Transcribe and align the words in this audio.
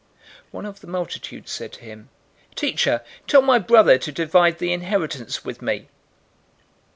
012:013 0.45 0.53
One 0.53 0.65
of 0.65 0.79
the 0.79 0.87
multitude 0.87 1.47
said 1.47 1.73
to 1.73 1.81
him, 1.83 2.09
"Teacher, 2.55 3.03
tell 3.27 3.43
my 3.43 3.59
brother 3.59 3.99
to 3.99 4.11
divide 4.11 4.57
the 4.57 4.73
inheritance 4.73 5.45
with 5.45 5.61
me." 5.61 5.89